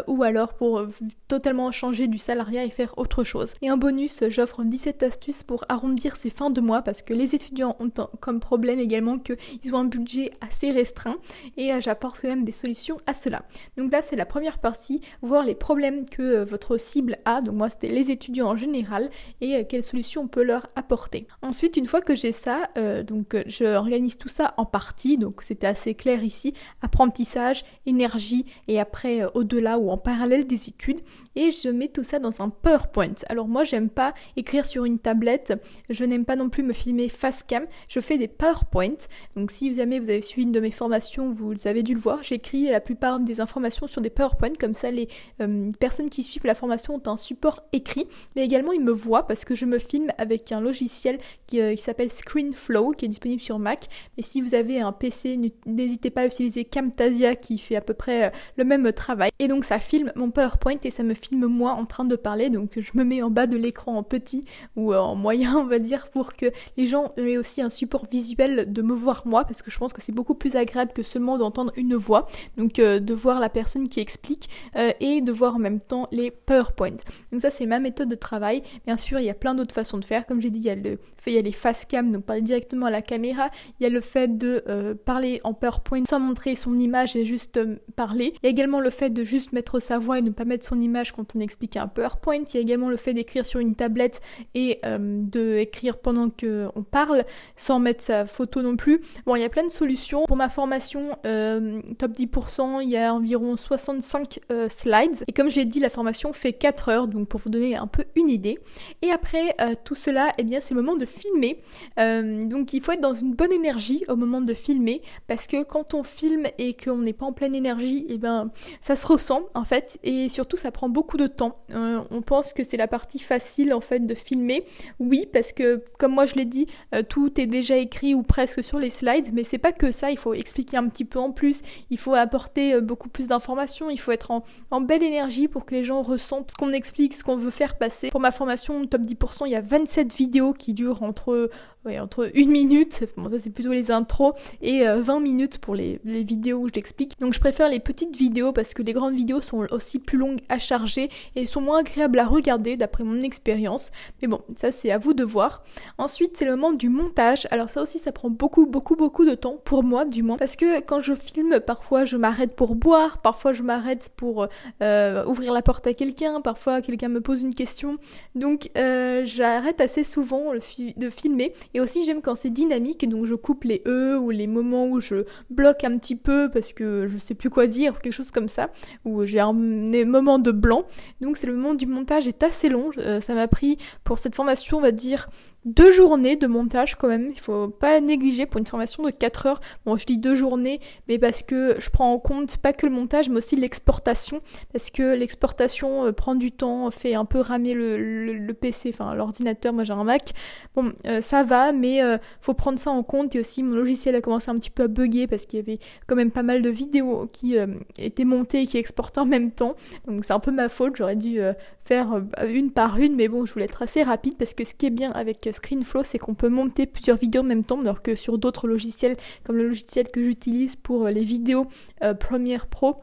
ou 0.07 0.23
alors 0.23 0.53
pour 0.53 0.83
totalement 1.27 1.71
changer 1.71 2.07
du 2.07 2.17
salariat 2.17 2.63
et 2.63 2.69
faire 2.69 2.97
autre 2.97 3.23
chose. 3.23 3.53
Et 3.61 3.71
en 3.71 3.77
bonus, 3.77 4.23
j'offre 4.29 4.63
17 4.63 5.03
astuces 5.03 5.43
pour 5.43 5.65
arrondir 5.69 6.15
ses 6.15 6.29
fins 6.29 6.49
de 6.49 6.61
mois 6.61 6.81
parce 6.81 7.01
que 7.01 7.13
les 7.13 7.35
étudiants 7.35 7.75
ont 7.79 7.89
comme 8.19 8.39
problème 8.39 8.79
également 8.79 9.19
qu'ils 9.19 9.73
ont 9.73 9.77
un 9.77 9.85
budget 9.85 10.31
assez 10.41 10.71
restreint 10.71 11.17
et 11.57 11.73
euh, 11.73 11.81
j'apporte 11.81 12.19
quand 12.21 12.27
même 12.27 12.45
des 12.45 12.51
solutions 12.51 12.97
à 13.05 13.13
cela. 13.13 13.43
Donc 13.77 13.91
là, 13.91 14.01
c'est 14.01 14.15
la 14.15 14.25
première 14.25 14.59
partie, 14.59 15.01
voir 15.21 15.43
les 15.43 15.55
problèmes 15.55 16.05
que 16.05 16.21
euh, 16.21 16.45
votre 16.45 16.77
cible 16.77 17.17
a. 17.25 17.41
Donc 17.41 17.55
moi, 17.55 17.69
c'était 17.69 17.89
les 17.89 18.11
étudiants 18.11 18.49
en 18.49 18.57
général 18.57 19.09
et 19.41 19.55
euh, 19.55 19.63
quelles 19.67 19.83
solutions 19.83 20.23
on 20.23 20.27
peut 20.27 20.43
leur 20.43 20.67
apporter. 20.75 21.27
Ensuite, 21.41 21.77
une 21.77 21.85
fois 21.85 22.01
que 22.01 22.15
j'ai 22.15 22.31
ça, 22.31 22.69
donc 23.05 23.35
je 23.45 23.65
organise 23.65 24.17
tout 24.17 24.29
ça 24.29 24.53
en 24.57 24.65
partie. 24.65 25.17
Donc 25.17 25.41
c'était 25.43 25.67
assez 25.67 25.95
clair 25.95 26.23
ici, 26.23 26.53
apprentissage, 26.81 27.63
énergie 27.85 28.45
et 28.67 28.79
après 28.79 29.08
au-delà 29.33 29.77
ou 29.77 29.89
en 29.89 29.97
parallèle 29.97 30.45
des 30.45 30.69
études. 30.69 31.01
Et 31.35 31.51
je 31.51 31.69
mets 31.69 31.87
tout 31.87 32.03
ça 32.03 32.19
dans 32.19 32.41
un 32.41 32.49
PowerPoint. 32.49 33.15
Alors 33.29 33.47
moi, 33.47 33.63
j'aime 33.63 33.89
pas 33.89 34.13
écrire 34.35 34.65
sur 34.65 34.85
une 34.85 34.99
tablette. 34.99 35.53
Je 35.89 36.05
n'aime 36.05 36.25
pas 36.25 36.35
non 36.35 36.49
plus 36.49 36.63
me 36.63 36.73
filmer 36.73 37.09
face 37.09 37.43
cam. 37.43 37.65
Je 37.87 37.99
fais 37.99 38.17
des 38.17 38.27
PowerPoint. 38.27 38.97
Donc 39.35 39.51
si 39.51 39.73
jamais 39.73 39.99
vous 39.99 40.09
avez 40.09 40.21
suivi 40.21 40.43
une 40.43 40.51
de 40.51 40.59
mes 40.59 40.71
formations, 40.71 41.29
vous 41.29 41.67
avez 41.67 41.83
dû 41.83 41.93
le 41.93 41.99
voir. 41.99 42.23
J'écris 42.23 42.69
la 42.69 42.81
plupart 42.81 43.19
des 43.19 43.41
informations 43.41 43.87
sur 43.87 44.01
des 44.01 44.09
PowerPoint. 44.09 44.53
Comme 44.59 44.73
ça, 44.73 44.91
les 44.91 45.07
euh, 45.41 45.69
personnes 45.79 46.09
qui 46.09 46.23
suivent 46.23 46.45
la 46.45 46.55
formation 46.55 46.95
ont 46.95 47.09
un 47.09 47.17
support 47.17 47.61
écrit. 47.73 48.07
Mais 48.35 48.43
également, 48.43 48.71
ils 48.71 48.83
me 48.83 48.91
voient 48.91 49.27
parce 49.27 49.45
que 49.45 49.55
je 49.55 49.65
me 49.65 49.79
filme 49.79 50.11
avec 50.17 50.51
un 50.51 50.61
logiciel 50.61 51.19
qui, 51.47 51.61
euh, 51.61 51.75
qui 51.75 51.81
s'appelle 51.81 52.11
ScreenFlow, 52.11 52.91
qui 52.91 53.05
est 53.05 53.09
disponible 53.09 53.41
sur 53.41 53.59
Mac. 53.59 53.87
Mais 54.17 54.23
si 54.23 54.41
vous 54.41 54.55
avez 54.55 54.79
un 54.79 54.91
PC, 54.91 55.39
n'hésitez 55.65 56.09
pas 56.09 56.21
à 56.21 56.25
utiliser 56.25 56.65
Camtasia 56.65 57.35
qui 57.35 57.57
fait 57.57 57.75
à 57.75 57.81
peu 57.81 57.93
près 57.93 58.25
euh, 58.25 58.29
le 58.57 58.63
même 58.63 58.91
travail. 58.99 59.31
Et 59.39 59.47
donc 59.47 59.65
ça 59.65 59.79
filme 59.79 60.11
mon 60.15 60.29
PowerPoint 60.29 60.77
et 60.83 60.91
ça 60.91 61.03
me 61.03 61.13
filme 61.13 61.47
moi 61.47 61.71
en 61.71 61.85
train 61.85 62.05
de 62.05 62.15
parler. 62.15 62.49
Donc 62.49 62.77
je 62.77 62.91
me 62.93 63.03
mets 63.03 63.23
en 63.23 63.31
bas 63.31 63.47
de 63.47 63.57
l'écran 63.57 63.95
en 63.95 64.03
petit 64.03 64.45
ou 64.75 64.93
en 64.93 65.15
moyen, 65.15 65.55
on 65.57 65.65
va 65.65 65.79
dire, 65.79 66.09
pour 66.09 66.33
que 66.33 66.47
les 66.77 66.85
gens 66.85 67.13
aient 67.17 67.37
aussi 67.37 67.61
un 67.61 67.69
support 67.69 68.05
visuel 68.05 68.71
de 68.71 68.81
me 68.81 68.93
voir 68.93 69.25
moi, 69.25 69.45
parce 69.45 69.61
que 69.61 69.71
je 69.71 69.77
pense 69.77 69.93
que 69.93 70.01
c'est 70.01 70.11
beaucoup 70.11 70.35
plus 70.35 70.55
agréable 70.55 70.91
que 70.93 71.03
seulement 71.03 71.37
d'entendre 71.37 71.71
une 71.75 71.95
voix. 71.95 72.27
Donc 72.57 72.77
euh, 72.79 72.99
de 72.99 73.13
voir 73.13 73.39
la 73.39 73.49
personne 73.49 73.87
qui 73.87 73.99
explique 73.99 74.49
euh, 74.75 74.91
et 74.99 75.21
de 75.21 75.31
voir 75.31 75.55
en 75.55 75.59
même 75.59 75.81
temps 75.81 76.07
les 76.11 76.29
PowerPoint. 76.31 76.97
Donc 77.31 77.41
ça 77.41 77.49
c'est 77.49 77.65
ma 77.65 77.79
méthode 77.79 78.09
de 78.09 78.15
travail. 78.15 78.61
Bien 78.85 78.97
sûr, 78.97 79.19
il 79.19 79.25
y 79.25 79.29
a 79.29 79.33
plein 79.33 79.55
d'autres 79.55 79.73
façons 79.73 79.97
de 79.97 80.05
faire. 80.05 80.25
Comme 80.25 80.41
j'ai 80.41 80.49
dit, 80.49 80.59
il 80.59 80.65
y 80.65 80.69
a 80.69 80.75
le 80.75 80.99
il 81.27 81.33
y 81.33 81.37
a 81.37 81.41
les 81.41 81.51
face 81.51 81.85
cam, 81.85 82.11
donc 82.11 82.23
parler 82.23 82.41
directement 82.41 82.87
à 82.87 82.89
la 82.89 83.01
caméra. 83.01 83.49
Il 83.79 83.83
y 83.83 83.85
a 83.85 83.89
le 83.89 84.01
fait 84.01 84.37
de 84.37 84.63
euh, 84.67 84.95
parler 84.95 85.41
en 85.43 85.53
PowerPoint 85.53 86.05
sans 86.05 86.19
montrer 86.19 86.55
son 86.55 86.77
image 86.77 87.15
et 87.15 87.23
juste 87.25 87.59
parler. 87.95 88.33
Il 88.41 88.45
y 88.45 88.47
a 88.47 88.49
également 88.49 88.79
le 88.79 88.88
fait 88.89 89.09
de 89.09 89.23
juste 89.23 89.53
mettre 89.53 89.79
sa 89.79 89.99
voix 89.99 90.19
et 90.19 90.21
ne 90.21 90.31
pas 90.31 90.45
mettre 90.45 90.65
son 90.65 90.79
image 90.79 91.11
quand 91.11 91.35
on 91.35 91.39
explique 91.39 91.77
un 91.77 91.87
PowerPoint. 91.87 92.43
Il 92.49 92.55
y 92.55 92.57
a 92.57 92.61
également 92.61 92.89
le 92.89 92.97
fait 92.97 93.13
d'écrire 93.13 93.45
sur 93.45 93.59
une 93.59 93.75
tablette 93.75 94.21
et 94.55 94.81
de 94.83 95.57
écrire 95.57 95.97
pendant 95.97 96.29
qu'on 96.29 96.83
parle 96.83 97.23
sans 97.55 97.79
mettre 97.79 98.03
sa 98.03 98.25
photo 98.25 98.61
non 98.61 98.75
plus. 98.75 99.01
Bon, 99.25 99.35
il 99.35 99.41
y 99.41 99.45
a 99.45 99.49
plein 99.49 99.65
de 99.65 99.71
solutions. 99.71 100.25
Pour 100.25 100.37
ma 100.37 100.49
formation 100.49 101.17
euh, 101.25 101.81
top 101.97 102.11
10%, 102.11 102.83
il 102.83 102.89
y 102.89 102.97
a 102.97 103.13
environ 103.13 103.57
65 103.57 104.39
euh, 104.51 104.69
slides. 104.69 105.23
Et 105.27 105.33
comme 105.33 105.49
je 105.49 105.57
l'ai 105.57 105.65
dit, 105.65 105.79
la 105.79 105.89
formation 105.89 106.33
fait 106.33 106.53
4 106.53 106.89
heures, 106.89 107.07
donc 107.07 107.27
pour 107.27 107.39
vous 107.39 107.49
donner 107.49 107.75
un 107.75 107.87
peu 107.87 108.05
une 108.15 108.29
idée. 108.29 108.59
Et 109.01 109.11
après 109.11 109.53
euh, 109.61 109.75
tout 109.83 109.95
cela, 109.95 110.31
eh 110.37 110.43
bien 110.43 110.59
c'est 110.61 110.73
le 110.73 110.81
moment 110.81 110.95
de 110.95 111.05
filmer. 111.05 111.57
donc 111.97 112.73
il 112.73 112.81
faut 112.81 112.91
être 112.91 113.01
dans 113.01 113.13
une 113.13 113.33
bonne 113.33 113.51
énergie 113.51 114.03
au 114.07 114.15
moment 114.15 114.41
de 114.41 114.53
filmer, 114.53 115.01
parce 115.27 115.47
que 115.47 115.63
quand 115.63 115.93
on 115.93 116.03
filme 116.03 116.47
et 116.57 116.75
qu'on 116.75 116.97
n'est 116.97 117.13
pas 117.13 117.25
en 117.25 117.33
pleine 117.33 117.55
énergie, 117.55 118.05
eh 118.09 118.17
bien 118.17 118.51
ça 118.81 118.95
se 118.95 119.05
ressent 119.07 119.43
en 119.53 119.63
fait, 119.63 119.99
et 120.03 120.29
surtout 120.29 120.57
ça 120.57 120.71
prend 120.71 120.89
beaucoup 120.89 121.17
de 121.17 121.27
temps. 121.27 121.57
on 121.73 122.21
pense 122.21 122.53
que 122.53 122.63
c'est 122.63 122.77
la 122.77 122.87
partie 122.87 123.19
facile 123.19 123.73
en 123.73 123.81
fait 123.81 124.05
de 124.05 124.15
filmer. 124.15 124.65
Oui, 124.99 125.27
parce 125.31 125.51
que 125.51 125.83
comme 125.97 126.13
moi 126.13 126.25
je 126.25 126.35
l'ai 126.35 126.45
dit, 126.45 126.67
tout 127.09 127.39
est 127.39 127.47
déjà 127.47 127.77
écrit 127.77 128.15
ou 128.15 128.23
presque 128.23 128.63
sur 128.63 128.79
les 128.79 128.89
slides, 128.89 129.31
mais 129.33 129.43
c'est 129.43 129.57
pas 129.57 129.71
que 129.71 129.91
ça, 129.91 130.11
il 130.11 130.17
faut 130.17 130.33
expliquer 130.33 130.77
un 130.77 130.87
petit 130.87 131.05
peu 131.05 131.19
en 131.19 131.31
plus, 131.31 131.61
il 131.89 131.97
faut 131.97 132.13
apporter 132.13 132.73
euh, 132.73 132.81
beaucoup 132.81 133.09
plus 133.09 133.27
d'informations, 133.27 133.89
il 133.89 133.99
faut 133.99 134.11
être 134.11 134.31
en, 134.31 134.81
belle 134.81 135.03
énergie 135.03 135.47
pour 135.47 135.65
que 135.65 135.75
les 135.75 135.83
gens 135.83 136.01
ressentent 136.01 136.51
ce 136.51 136.55
qu'on 136.55 136.71
explique, 136.71 137.13
ce 137.13 137.23
qu'on 137.23 137.35
veut 137.35 137.51
faire 137.51 137.77
passer. 137.77 138.09
Pour 138.09 138.21
ma 138.21 138.31
formation 138.31 138.85
top 138.85 139.01
10%, 139.01 139.43
il 139.45 139.51
y 139.51 139.55
a 139.55 139.61
27 139.61 140.13
vidéos 140.13 140.53
qui 140.53 140.73
durent 140.73 141.03
entre 141.03 141.49
entre 141.85 142.29
une 142.35 142.51
minute, 142.51 143.05
bon 143.17 143.29
ça 143.29 143.39
c'est 143.39 143.49
plutôt 143.49 143.71
les 143.71 143.89
intros, 143.89 144.33
et 144.61 144.83
20 144.83 145.17
euh, 145.17 145.19
minutes 145.19 145.59
pour 145.59 145.75
les, 145.75 145.99
vidéos 146.03 146.59
où 146.59 146.67
je. 146.67 146.79
Donc 147.19 147.33
je 147.33 147.39
préfère 147.39 147.69
les 147.69 147.79
petites 147.79 148.15
vidéos 148.15 148.51
parce 148.51 148.73
que 148.73 148.81
les 148.81 148.93
grandes 148.93 149.15
vidéos 149.15 149.41
sont 149.41 149.65
aussi 149.71 149.99
plus 149.99 150.17
longues 150.17 150.39
à 150.49 150.57
charger 150.57 151.09
et 151.35 151.45
sont 151.45 151.61
moins 151.61 151.79
agréables 151.79 152.19
à 152.19 152.25
regarder 152.25 152.77
d'après 152.77 153.03
mon 153.03 153.21
expérience. 153.21 153.91
Mais 154.21 154.27
bon, 154.27 154.41
ça 154.55 154.71
c'est 154.71 154.91
à 154.91 154.97
vous 154.97 155.13
de 155.13 155.23
voir. 155.23 155.63
Ensuite 155.97 156.35
c'est 156.35 156.45
le 156.45 156.51
moment 156.51 156.73
du 156.73 156.89
montage. 156.89 157.47
Alors 157.51 157.69
ça 157.69 157.81
aussi 157.81 157.97
ça 157.97 158.11
prend 158.11 158.29
beaucoup 158.29 158.65
beaucoup 158.65 158.95
beaucoup 158.95 159.25
de 159.25 159.35
temps, 159.35 159.57
pour 159.63 159.83
moi 159.83 160.05
du 160.05 160.21
moins, 160.21 160.37
parce 160.37 160.55
que 160.55 160.81
quand 160.81 160.99
je 160.99 161.13
filme, 161.13 161.59
parfois 161.59 162.03
je 162.03 162.17
m'arrête 162.17 162.55
pour 162.55 162.75
boire, 162.75 163.19
parfois 163.19 163.53
je 163.53 163.63
m'arrête 163.63 164.09
pour 164.15 164.47
euh, 164.81 165.25
ouvrir 165.25 165.53
la 165.53 165.61
porte 165.61 165.87
à 165.87 165.93
quelqu'un, 165.93 166.41
parfois 166.41 166.81
quelqu'un 166.81 167.07
me 167.07 167.21
pose 167.21 167.41
une 167.41 167.53
question. 167.53 167.97
Donc 168.35 168.69
euh, 168.77 169.23
j'arrête 169.25 169.79
assez 169.79 170.03
souvent 170.03 170.51
de 170.53 171.09
filmer 171.09 171.53
et 171.73 171.81
aussi 171.81 172.03
j'aime 172.03 172.21
quand 172.21 172.35
c'est 172.35 172.49
dynamique, 172.49 173.07
donc 173.07 173.25
je 173.25 173.35
coupe 173.35 173.63
les 173.63 173.81
E 173.85 174.17
ou 174.17 174.29
les 174.29 174.47
moments 174.47 174.87
où 174.87 174.99
je 174.99 175.25
bloque 175.49 175.83
un 175.83 175.97
petit 175.97 176.15
peu 176.15 176.49
parce 176.51 176.73
que 176.73 177.07
je 177.07 177.17
sais 177.17 177.35
plus 177.35 177.49
quoi 177.49 177.67
dire, 177.67 177.99
quelque 177.99 178.13
chose 178.13 178.31
comme 178.31 178.49
ça, 178.49 178.69
où 179.05 179.25
j'ai 179.25 179.39
un 179.39 179.53
moment 179.53 180.39
de 180.39 180.51
blanc. 180.51 180.85
Donc 181.21 181.37
c'est 181.37 181.47
le 181.47 181.53
moment 181.53 181.73
du 181.73 181.85
montage 181.85 182.27
est 182.27 182.43
assez 182.43 182.69
long. 182.69 182.91
Euh, 182.97 183.21
ça 183.21 183.33
m'a 183.33 183.47
pris 183.47 183.77
pour 184.03 184.19
cette 184.19 184.35
formation, 184.35 184.77
on 184.77 184.81
va 184.81 184.91
dire 184.91 185.29
deux 185.65 185.91
journées 185.91 186.37
de 186.37 186.47
montage 186.47 186.95
quand 186.95 187.07
même, 187.07 187.29
il 187.31 187.39
faut 187.39 187.67
pas 187.67 187.99
négliger 187.99 188.45
pour 188.45 188.59
une 188.59 188.65
formation 188.65 189.03
de 189.03 189.11
4 189.11 189.45
heures. 189.45 189.61
Bon, 189.85 189.97
je 189.97 190.05
dis 190.05 190.17
deux 190.17 190.35
journées, 190.35 190.79
mais 191.07 191.19
parce 191.19 191.43
que 191.43 191.75
je 191.79 191.89
prends 191.89 192.13
en 192.13 192.19
compte 192.19 192.57
pas 192.57 192.71
que 192.71 192.85
le 192.85 192.91
montage, 192.91 193.29
mais 193.29 193.37
aussi 193.37 193.55
l'exportation, 193.55 194.39
parce 194.71 194.89
que 194.89 195.15
l'exportation 195.15 196.05
euh, 196.05 196.11
prend 196.11 196.35
du 196.35 196.51
temps, 196.51 196.89
fait 196.91 197.13
un 197.13 197.25
peu 197.25 197.39
ramer 197.39 197.73
le, 197.73 198.49
PC, 198.53 198.89
enfin 198.93 199.13
l'ordinateur, 199.13 199.73
moi 199.73 199.83
j'ai 199.83 199.93
un 199.93 200.03
Mac. 200.03 200.33
Bon, 200.75 200.93
euh, 201.05 201.21
ça 201.21 201.43
va, 201.43 201.71
mais 201.71 202.01
euh, 202.01 202.17
faut 202.41 202.53
prendre 202.53 202.79
ça 202.79 202.91
en 202.91 203.03
compte, 203.03 203.35
et 203.35 203.39
aussi 203.39 203.61
mon 203.61 203.75
logiciel 203.75 204.15
a 204.15 204.21
commencé 204.21 204.49
un 204.49 204.55
petit 204.55 204.71
peu 204.71 204.83
à 204.83 204.87
bugger, 204.87 205.27
parce 205.27 205.45
qu'il 205.45 205.59
y 205.59 205.61
avait 205.61 205.79
quand 206.07 206.15
même 206.15 206.31
pas 206.31 206.43
mal 206.43 206.61
de 206.61 206.69
vidéos 206.69 207.29
qui 207.31 207.55
étaient 207.97 208.25
montées 208.25 208.61
et 208.61 208.67
qui 208.67 208.77
exportaient 208.77 209.19
en 209.19 209.25
même 209.25 209.51
temps, 209.51 209.75
donc 210.07 210.23
c'est 210.25 210.33
un 210.33 210.39
peu 210.39 210.51
ma 210.51 210.69
faute, 210.69 210.95
j'aurais 210.95 211.15
dû 211.15 211.39
faire 211.83 212.21
une 212.47 212.71
par 212.71 212.97
une, 212.97 213.15
mais 213.15 213.27
bon, 213.27 213.45
je 213.45 213.53
voulais 213.53 213.65
être 213.65 213.81
assez 213.81 214.03
rapide, 214.03 214.35
parce 214.37 214.53
que 214.53 214.63
ce 214.63 214.73
qui 214.73 214.85
est 214.85 214.91
bien 214.91 215.11
avec 215.11 215.49
ScreenFlow, 215.59 216.03
c'est 216.03 216.19
qu'on 216.19 216.33
peut 216.33 216.49
monter 216.49 216.85
plusieurs 216.85 217.17
vidéos 217.17 217.41
en 217.41 217.45
même 217.45 217.63
temps, 217.63 217.79
alors 217.79 218.01
que 218.01 218.15
sur 218.15 218.37
d'autres 218.37 218.67
logiciels, 218.67 219.15
comme 219.43 219.57
le 219.57 219.67
logiciel 219.67 220.07
que 220.09 220.23
j'utilise 220.23 220.75
pour 220.75 221.07
les 221.07 221.23
vidéos 221.23 221.65
euh, 222.03 222.13
Premiere 222.13 222.67
Pro, 222.67 222.97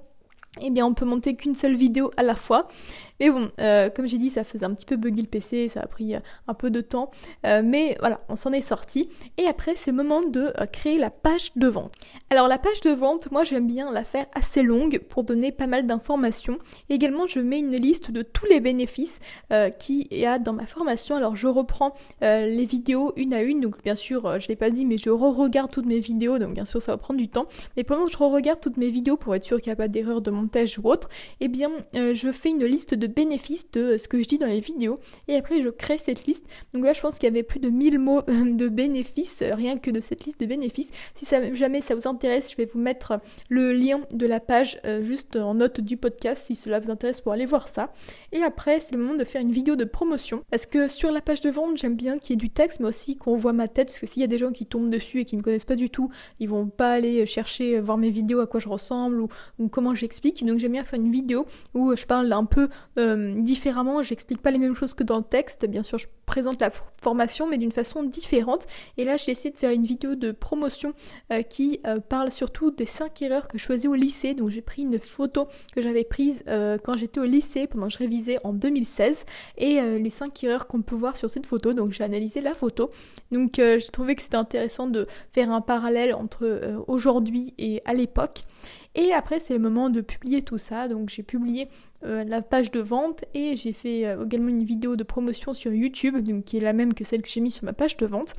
eh 0.62 0.70
bien 0.70 0.86
on 0.86 0.94
peut 0.94 1.04
monter 1.04 1.36
qu'une 1.36 1.54
seule 1.54 1.74
vidéo 1.74 2.10
à 2.16 2.22
la 2.22 2.34
fois. 2.34 2.68
Mais 3.20 3.30
bon, 3.30 3.50
euh, 3.60 3.90
comme 3.90 4.06
j'ai 4.06 4.18
dit, 4.18 4.30
ça 4.30 4.44
faisait 4.44 4.64
un 4.64 4.74
petit 4.74 4.86
peu 4.86 4.96
buggy 4.96 5.22
le 5.22 5.28
PC, 5.28 5.68
ça 5.68 5.80
a 5.80 5.86
pris 5.86 6.14
euh, 6.14 6.20
un 6.48 6.54
peu 6.54 6.70
de 6.70 6.80
temps. 6.80 7.10
Euh, 7.46 7.62
mais 7.64 7.96
voilà, 8.00 8.20
on 8.28 8.36
s'en 8.36 8.52
est 8.52 8.60
sorti. 8.60 9.08
Et 9.38 9.46
après, 9.46 9.74
c'est 9.76 9.90
le 9.90 9.96
moment 9.96 10.22
de 10.22 10.52
créer 10.72 10.98
la 10.98 11.10
page 11.10 11.52
de 11.56 11.66
vente. 11.66 11.94
Alors 12.30 12.48
la 12.48 12.58
page 12.58 12.80
de 12.80 12.90
vente, 12.90 13.30
moi 13.30 13.44
j'aime 13.44 13.66
bien 13.66 13.92
la 13.92 14.04
faire 14.04 14.26
assez 14.34 14.62
longue 14.62 15.00
pour 15.08 15.24
donner 15.24 15.52
pas 15.52 15.66
mal 15.66 15.86
d'informations. 15.86 16.58
Également, 16.88 17.26
je 17.26 17.40
mets 17.40 17.58
une 17.58 17.76
liste 17.76 18.10
de 18.10 18.22
tous 18.22 18.46
les 18.46 18.60
bénéfices 18.60 19.20
qu'il 19.78 20.06
y 20.10 20.26
a 20.26 20.38
dans 20.38 20.52
ma 20.52 20.66
formation. 20.66 21.16
Alors 21.16 21.36
je 21.36 21.46
reprends 21.46 21.94
les 22.20 22.64
vidéos 22.64 23.12
une 23.16 23.34
à 23.34 23.42
une. 23.42 23.60
Donc 23.60 23.82
bien 23.82 23.94
sûr, 23.94 24.38
je 24.38 24.48
l'ai 24.48 24.56
pas 24.56 24.70
dit, 24.70 24.84
mais 24.84 24.98
je 24.98 25.10
re-regarde 25.10 25.70
toutes 25.70 25.86
mes 25.86 26.00
vidéos. 26.00 26.38
Donc 26.38 26.54
bien 26.54 26.64
sûr, 26.64 26.80
ça 26.80 26.92
va 26.92 26.98
prendre 26.98 27.18
du 27.18 27.28
temps. 27.28 27.46
Mais 27.76 27.84
pendant 27.84 28.04
que 28.04 28.12
je 28.12 28.18
re-regarde 28.18 28.60
toutes 28.60 28.76
mes 28.76 28.90
vidéos 28.90 29.16
pour 29.16 29.34
être 29.34 29.44
sûr 29.44 29.60
qu'il 29.60 29.70
n'y 29.70 29.74
a 29.74 29.76
pas 29.76 29.88
d'erreur 29.88 30.20
de 30.20 30.30
montage, 30.30 30.46
montage 30.46 30.78
ou 30.78 30.88
autre, 30.88 31.08
eh 31.40 31.48
bien 31.48 31.70
je 31.94 32.30
fais 32.32 32.50
une 32.50 32.64
liste 32.64 32.94
de 32.94 33.05
bénéfices 33.06 33.70
de 33.70 33.98
ce 33.98 34.08
que 34.08 34.22
je 34.22 34.28
dis 34.28 34.38
dans 34.38 34.46
les 34.46 34.60
vidéos 34.60 34.98
et 35.28 35.36
après 35.36 35.60
je 35.60 35.68
crée 35.68 35.98
cette 35.98 36.26
liste. 36.26 36.44
Donc 36.74 36.84
là 36.84 36.92
je 36.92 37.00
pense 37.00 37.18
qu'il 37.18 37.26
y 37.26 37.32
avait 37.32 37.42
plus 37.42 37.60
de 37.60 37.68
1000 37.68 37.98
mots 37.98 38.22
de 38.22 38.68
bénéfices, 38.68 39.42
rien 39.42 39.78
que 39.78 39.90
de 39.90 40.00
cette 40.00 40.24
liste 40.24 40.40
de 40.40 40.46
bénéfices. 40.46 40.90
Si 41.14 41.24
ça, 41.24 41.52
jamais 41.52 41.80
ça 41.80 41.94
vous 41.94 42.08
intéresse, 42.08 42.50
je 42.50 42.56
vais 42.56 42.66
vous 42.66 42.78
mettre 42.78 43.20
le 43.48 43.72
lien 43.72 44.00
de 44.12 44.26
la 44.26 44.40
page 44.40 44.80
juste 45.02 45.36
en 45.36 45.54
note 45.54 45.80
du 45.80 45.96
podcast 45.96 46.44
si 46.46 46.54
cela 46.54 46.80
vous 46.80 46.90
intéresse 46.90 47.20
pour 47.20 47.32
aller 47.32 47.46
voir 47.46 47.68
ça. 47.68 47.92
Et 48.32 48.42
après 48.42 48.80
c'est 48.80 48.94
le 48.94 49.02
moment 49.02 49.14
de 49.14 49.24
faire 49.24 49.42
une 49.42 49.52
vidéo 49.52 49.76
de 49.76 49.84
promotion 49.84 50.44
parce 50.50 50.66
que 50.66 50.88
sur 50.88 51.10
la 51.10 51.20
page 51.20 51.40
de 51.40 51.50
vente 51.50 51.78
j'aime 51.78 51.96
bien 51.96 52.18
qu'il 52.18 52.30
y 52.30 52.34
ait 52.34 52.36
du 52.36 52.50
texte 52.50 52.80
mais 52.80 52.88
aussi 52.88 53.16
qu'on 53.16 53.36
voit 53.36 53.52
ma 53.52 53.68
tête 53.68 53.88
parce 53.88 53.98
que 53.98 54.06
s'il 54.06 54.20
y 54.20 54.24
a 54.24 54.28
des 54.28 54.38
gens 54.38 54.52
qui 54.52 54.66
tombent 54.66 54.90
dessus 54.90 55.20
et 55.20 55.24
qui 55.24 55.36
ne 55.36 55.42
connaissent 55.42 55.64
pas 55.64 55.76
du 55.76 55.90
tout, 55.90 56.10
ils 56.40 56.48
vont 56.48 56.68
pas 56.68 56.92
aller 56.92 57.26
chercher 57.26 57.78
voir 57.80 57.98
mes 57.98 58.10
vidéos 58.10 58.40
à 58.40 58.46
quoi 58.46 58.60
je 58.60 58.68
ressemble 58.68 59.20
ou, 59.20 59.28
comment 59.70 59.94
j'explique. 59.94 60.44
Donc 60.44 60.58
j'aime 60.58 60.72
bien 60.72 60.84
faire 60.84 60.98
une 60.98 61.10
vidéo 61.10 61.46
où 61.74 61.94
je 61.94 62.06
parle 62.06 62.32
un 62.32 62.44
peu 62.44 62.68
euh, 62.98 63.40
différemment, 63.40 64.02
j'explique 64.02 64.40
pas 64.40 64.50
les 64.50 64.58
mêmes 64.58 64.74
choses 64.74 64.94
que 64.94 65.04
dans 65.04 65.18
le 65.18 65.24
texte. 65.24 65.66
Bien 65.66 65.82
sûr, 65.82 65.98
je 65.98 66.06
présente 66.24 66.60
la 66.60 66.70
formation 67.00 67.46
mais 67.46 67.58
d'une 67.58 67.72
façon 67.72 68.02
différente. 68.02 68.66
Et 68.96 69.04
là, 69.04 69.16
j'ai 69.16 69.32
essayé 69.32 69.50
de 69.50 69.56
faire 69.56 69.70
une 69.70 69.84
vidéo 69.84 70.14
de 70.14 70.32
promotion 70.32 70.92
euh, 71.32 71.42
qui 71.42 71.80
euh, 71.86 72.00
parle 72.00 72.30
surtout 72.30 72.70
des 72.70 72.86
5 72.86 73.22
erreurs 73.22 73.48
que 73.48 73.58
je 73.58 73.64
faisais 73.64 73.88
au 73.88 73.94
lycée. 73.94 74.34
Donc 74.34 74.50
j'ai 74.50 74.62
pris 74.62 74.82
une 74.82 74.98
photo 74.98 75.46
que 75.74 75.80
j'avais 75.80 76.04
prise 76.04 76.44
quand 76.84 76.96
j'étais 76.96 77.20
au 77.20 77.24
lycée 77.24 77.66
pendant 77.66 77.86
que 77.86 77.92
je 77.92 77.98
révisais 77.98 78.38
en 78.44 78.52
2016 78.52 79.24
et 79.58 79.80
les 79.80 80.10
5 80.10 80.44
erreurs 80.44 80.66
qu'on 80.66 80.82
peut 80.82 80.94
voir 80.94 81.16
sur 81.16 81.28
cette 81.30 81.46
photo. 81.46 81.72
Donc 81.72 81.92
j'ai 81.92 82.04
analysé 82.04 82.40
la 82.40 82.54
photo. 82.54 82.90
Donc 83.30 83.54
j'ai 83.56 83.80
trouvé 83.92 84.14
que 84.14 84.22
c'était 84.22 84.36
intéressant 84.36 84.86
de 84.86 85.06
faire 85.30 85.50
un 85.50 85.60
parallèle 85.60 86.14
entre 86.14 86.84
aujourd'hui 86.86 87.54
et 87.58 87.82
à 87.84 87.94
l'époque. 87.94 88.42
Et 88.98 89.12
après, 89.12 89.38
c'est 89.38 89.52
le 89.52 89.60
moment 89.60 89.90
de 89.90 90.00
publier 90.00 90.40
tout 90.40 90.56
ça. 90.56 90.88
Donc, 90.88 91.10
j'ai 91.10 91.22
publié 91.22 91.68
euh, 92.04 92.24
la 92.24 92.40
page 92.40 92.70
de 92.70 92.80
vente 92.80 93.24
et 93.34 93.54
j'ai 93.54 93.74
fait 93.74 94.06
euh, 94.06 94.24
également 94.24 94.48
une 94.48 94.64
vidéo 94.64 94.96
de 94.96 95.04
promotion 95.04 95.52
sur 95.52 95.72
YouTube, 95.72 96.18
donc, 96.20 96.44
qui 96.44 96.56
est 96.56 96.60
la 96.60 96.72
même 96.72 96.94
que 96.94 97.04
celle 97.04 97.20
que 97.20 97.28
j'ai 97.28 97.42
mise 97.42 97.54
sur 97.54 97.64
ma 97.64 97.74
page 97.74 97.98
de 97.98 98.06
vente. 98.06 98.34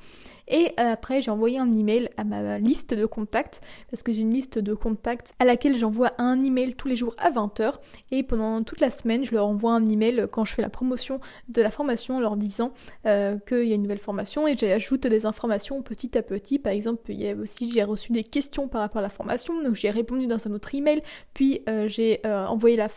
Et 0.47 0.73
euh, 0.79 0.93
après, 0.93 1.21
j'ai 1.21 1.31
envoyé 1.31 1.59
un 1.59 1.71
email 1.71 2.09
à 2.17 2.23
ma 2.23 2.57
liste 2.59 2.93
de 2.93 3.05
contacts, 3.05 3.61
parce 3.89 4.03
que 4.03 4.11
j'ai 4.11 4.21
une 4.21 4.33
liste 4.33 4.59
de 4.59 4.73
contacts 4.73 5.33
à 5.39 5.45
laquelle 5.45 5.75
j'envoie 5.75 6.13
un 6.17 6.41
email 6.41 6.75
tous 6.75 6.87
les 6.87 6.95
jours 6.95 7.15
à 7.17 7.31
20h. 7.31 7.73
Et 8.11 8.23
pendant 8.23 8.63
toute 8.63 8.79
la 8.79 8.89
semaine, 8.89 9.25
je 9.25 9.33
leur 9.33 9.47
envoie 9.47 9.73
un 9.73 9.85
email 9.85 10.27
quand 10.31 10.45
je 10.45 10.53
fais 10.53 10.61
la 10.61 10.69
promotion 10.69 11.19
de 11.49 11.61
la 11.61 11.71
formation, 11.71 12.19
leur 12.19 12.37
disant 12.37 12.73
qu'il 13.03 13.63
y 13.63 13.71
a 13.71 13.75
une 13.75 13.81
nouvelle 13.81 13.99
formation 13.99 14.47
et 14.47 14.55
j'ajoute 14.55 15.07
des 15.07 15.25
informations 15.25 15.81
petit 15.81 16.17
à 16.17 16.21
petit. 16.21 16.59
Par 16.59 16.73
exemple, 16.73 17.01
il 17.09 17.21
y 17.21 17.29
a 17.29 17.35
aussi, 17.35 17.71
j'ai 17.71 17.83
reçu 17.83 18.11
des 18.11 18.23
questions 18.23 18.67
par 18.67 18.81
rapport 18.81 18.99
à 18.99 19.01
la 19.01 19.09
formation, 19.09 19.61
donc 19.61 19.75
j'ai 19.75 19.89
répondu 19.89 20.27
dans 20.27 20.47
un 20.47 20.51
autre 20.51 20.73
email, 20.75 21.01
puis 21.33 21.61
j'ai 21.87 22.21
envoyé 22.25 22.77
la 22.77 22.89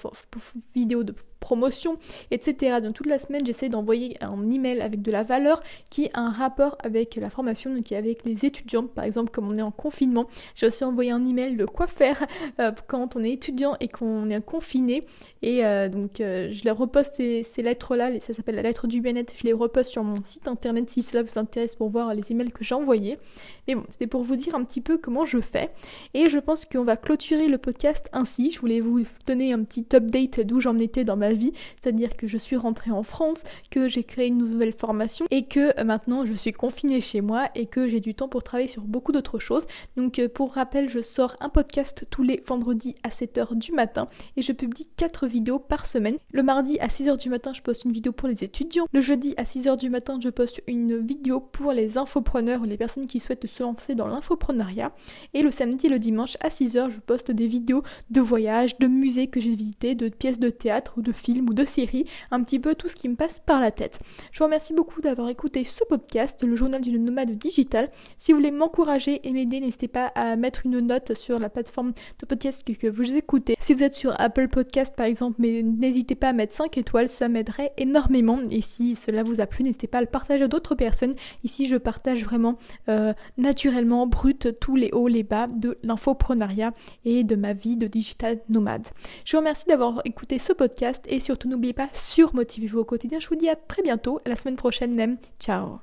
vidéo 0.74 1.04
de 1.04 1.14
promotion, 1.40 1.96
etc. 2.30 2.80
Donc 2.82 2.94
toute 2.94 3.06
la 3.06 3.18
semaine, 3.18 3.44
j'essaie 3.44 3.68
d'envoyer 3.68 4.16
un 4.20 4.50
email 4.50 4.80
avec 4.80 5.02
de 5.02 5.10
la 5.10 5.22
valeur 5.22 5.62
qui 5.90 6.10
a 6.12 6.20
un 6.20 6.30
rapport 6.30 6.76
avec 6.84 7.16
la 7.16 7.30
formation, 7.30 7.74
donc 7.74 7.90
avec 7.92 8.24
les 8.24 8.46
étudiants. 8.46 8.86
Par 8.86 9.04
exemple, 9.04 9.30
comme 9.30 9.48
on 9.52 9.56
est 9.56 9.62
en 9.62 9.70
confinement, 9.70 10.26
j'ai 10.54 10.66
aussi 10.66 10.84
envoyé 10.84 11.10
un 11.10 11.24
email 11.24 11.56
de 11.56 11.64
quoi 11.64 11.86
faire 11.86 12.24
euh, 12.60 12.70
quand 12.86 13.16
on 13.16 13.24
est 13.24 13.32
étudiant 13.32 13.76
et 13.80 13.88
qu'on 13.88 14.28
est 14.30 14.40
confiné. 14.44 15.04
Et 15.42 15.64
euh, 15.64 15.88
donc 15.88 16.20
euh, 16.20 16.48
je 16.50 16.64
les 16.64 16.70
reposte 16.70 17.14
ces, 17.16 17.62
lettres-là, 17.62 18.20
ça 18.20 18.32
s'appelle 18.32 18.56
la 18.56 18.62
lettre 18.62 18.86
du 18.86 19.00
bien-être, 19.00 19.32
je 19.36 19.44
les 19.44 19.52
reposte 19.52 19.90
sur 19.90 20.04
mon 20.04 20.22
site 20.24 20.48
internet 20.48 20.88
si 20.90 21.02
cela 21.02 21.22
vous 21.22 21.38
intéresse 21.38 21.74
pour 21.74 21.88
voir 21.88 22.14
les 22.14 22.30
emails 22.32 22.52
que 22.52 22.64
j'ai 22.64 22.74
envoyés. 22.74 23.18
Mais 23.66 23.74
bon, 23.74 23.84
c'était 23.88 24.06
pour 24.06 24.22
vous 24.22 24.36
dire 24.36 24.54
un 24.54 24.64
petit 24.64 24.80
peu 24.80 24.98
comment 24.98 25.24
je 25.24 25.40
fais. 25.40 25.70
Et 26.14 26.28
je 26.28 26.38
pense 26.38 26.64
qu'on 26.64 26.84
va 26.84 26.96
clôturer 26.96 27.48
le 27.48 27.58
podcast 27.58 28.08
ainsi. 28.12 28.50
Je 28.50 28.60
voulais 28.60 28.80
vous 28.80 29.04
donner 29.26 29.52
un 29.52 29.62
petit 29.64 29.86
update 29.94 30.40
d'où 30.40 30.60
j'en 30.60 30.78
étais 30.78 31.04
dans 31.04 31.16
ma 31.16 31.29
vie, 31.32 31.52
c'est-à-dire 31.80 32.16
que 32.16 32.26
je 32.26 32.38
suis 32.38 32.56
rentrée 32.56 32.90
en 32.90 33.02
France, 33.02 33.42
que 33.70 33.88
j'ai 33.88 34.04
créé 34.04 34.28
une 34.28 34.38
nouvelle 34.38 34.72
formation 34.72 35.26
et 35.30 35.46
que 35.46 35.78
euh, 35.78 35.84
maintenant 35.84 36.24
je 36.24 36.32
suis 36.32 36.52
confinée 36.52 37.00
chez 37.00 37.20
moi 37.20 37.48
et 37.54 37.66
que 37.66 37.88
j'ai 37.88 38.00
du 38.00 38.14
temps 38.14 38.28
pour 38.28 38.42
travailler 38.42 38.68
sur 38.68 38.82
beaucoup 38.82 39.12
d'autres 39.12 39.38
choses. 39.38 39.66
Donc 39.96 40.18
euh, 40.18 40.28
pour 40.28 40.54
rappel, 40.54 40.88
je 40.88 41.00
sors 41.00 41.36
un 41.40 41.48
podcast 41.48 42.06
tous 42.10 42.22
les 42.22 42.42
vendredis 42.46 42.94
à 43.02 43.08
7h 43.08 43.56
du 43.56 43.72
matin 43.72 44.06
et 44.36 44.42
je 44.42 44.52
publie 44.52 44.88
4 44.96 45.26
vidéos 45.26 45.58
par 45.58 45.86
semaine. 45.86 46.16
Le 46.32 46.42
mardi 46.42 46.78
à 46.80 46.88
6h 46.88 47.18
du 47.18 47.28
matin, 47.28 47.52
je 47.52 47.62
poste 47.62 47.84
une 47.84 47.92
vidéo 47.92 48.12
pour 48.12 48.28
les 48.28 48.44
étudiants. 48.44 48.86
Le 48.92 49.00
jeudi 49.00 49.34
à 49.36 49.44
6h 49.44 49.76
du 49.76 49.90
matin, 49.90 50.18
je 50.22 50.28
poste 50.28 50.62
une 50.66 50.98
vidéo 50.98 51.40
pour 51.40 51.72
les 51.72 51.98
infopreneurs, 51.98 52.64
les 52.64 52.76
personnes 52.76 53.06
qui 53.06 53.20
souhaitent 53.20 53.46
se 53.46 53.62
lancer 53.62 53.94
dans 53.94 54.06
l'infoprenariat. 54.06 54.92
Et 55.34 55.42
le 55.42 55.50
samedi 55.50 55.86
et 55.86 55.90
le 55.90 55.98
dimanche 55.98 56.36
à 56.40 56.48
6h, 56.48 56.90
je 56.90 57.00
poste 57.00 57.30
des 57.30 57.46
vidéos 57.46 57.82
de 58.10 58.20
voyages, 58.20 58.78
de 58.78 58.86
musées 58.86 59.28
que 59.28 59.40
j'ai 59.40 59.54
visités, 59.54 59.94
de 59.94 60.08
pièces 60.08 60.38
de 60.38 60.50
théâtre 60.50 60.94
ou 60.96 61.02
de 61.02 61.12
films 61.20 61.48
ou 61.50 61.54
de 61.54 61.64
séries, 61.64 62.06
un 62.30 62.42
petit 62.42 62.58
peu 62.58 62.74
tout 62.74 62.88
ce 62.88 62.96
qui 62.96 63.08
me 63.08 63.14
passe 63.14 63.38
par 63.38 63.60
la 63.60 63.70
tête. 63.70 64.00
Je 64.32 64.38
vous 64.38 64.44
remercie 64.44 64.72
beaucoup 64.72 65.00
d'avoir 65.00 65.28
écouté 65.28 65.64
ce 65.64 65.84
podcast, 65.84 66.42
le 66.42 66.56
journal 66.56 66.80
d'une 66.80 67.04
nomade 67.04 67.32
digital. 67.32 67.90
Si 68.16 68.32
vous 68.32 68.38
voulez 68.38 68.50
m'encourager 68.50 69.20
et 69.26 69.32
m'aider, 69.32 69.60
n'hésitez 69.60 69.88
pas 69.88 70.06
à 70.14 70.36
mettre 70.36 70.62
une 70.64 70.80
note 70.80 71.14
sur 71.14 71.38
la 71.38 71.48
plateforme 71.48 71.92
de 72.18 72.26
podcast 72.26 72.64
que, 72.64 72.88
vous 72.88 73.14
écoutez. 73.14 73.56
Si 73.60 73.74
vous 73.74 73.82
êtes 73.82 73.94
sur 73.94 74.18
Apple 74.20 74.48
Podcast 74.48 74.94
par 74.96 75.06
exemple, 75.06 75.36
mais 75.38 75.62
n'hésitez 75.62 76.14
pas 76.14 76.30
à 76.30 76.32
mettre 76.32 76.54
5 76.54 76.76
étoiles, 76.78 77.08
ça 77.08 77.28
m'aiderait 77.28 77.72
énormément. 77.76 78.38
Et 78.50 78.62
si 78.62 78.96
cela 78.96 79.22
vous 79.22 79.40
a 79.40 79.46
plu, 79.46 79.64
n'hésitez 79.64 79.86
pas 79.86 79.98
à 79.98 80.00
le 80.00 80.06
partager 80.06 80.44
à 80.44 80.48
d'autres 80.48 80.74
personnes. 80.74 81.14
Ici, 81.44 81.66
je 81.66 81.76
partage 81.76 82.24
vraiment 82.24 82.56
euh, 82.88 83.12
naturellement, 83.38 84.06
brut, 84.06 84.58
tous 84.60 84.76
les 84.76 84.90
hauts, 84.92 85.08
les 85.08 85.22
bas 85.22 85.46
de 85.46 85.78
l'infoprenariat 85.82 86.72
et 87.04 87.24
de 87.24 87.36
ma 87.36 87.52
vie 87.52 87.76
de 87.76 87.86
digital 87.86 88.38
nomade. 88.48 88.88
Je 89.24 89.36
vous 89.36 89.40
remercie 89.40 89.66
d'avoir 89.66 90.02
écouté 90.04 90.38
ce 90.38 90.52
podcast 90.52 91.04
et 91.10 91.20
surtout 91.20 91.48
n'oubliez 91.48 91.74
pas, 91.74 91.88
surmotivez-vous 91.92 92.78
au 92.78 92.84
quotidien. 92.84 93.20
Je 93.20 93.28
vous 93.28 93.36
dis 93.36 93.48
à 93.48 93.56
très 93.56 93.82
bientôt, 93.82 94.20
à 94.24 94.28
la 94.28 94.36
semaine 94.36 94.56
prochaine 94.56 94.94
même. 94.94 95.18
Ciao 95.38 95.80